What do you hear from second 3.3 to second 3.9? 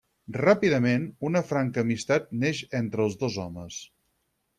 homes.